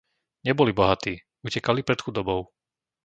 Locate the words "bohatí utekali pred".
0.79-1.99